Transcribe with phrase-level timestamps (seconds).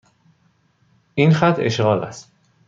[1.15, 2.31] این خط اشغال است.